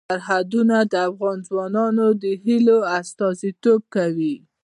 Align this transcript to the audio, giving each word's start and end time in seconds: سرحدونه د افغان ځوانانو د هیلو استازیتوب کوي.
سرحدونه 0.09 0.77
د 0.91 0.93
افغان 1.09 1.37
ځوانانو 1.47 2.05
د 2.21 2.23
هیلو 2.43 2.77
استازیتوب 2.99 3.81
کوي. 3.95 4.35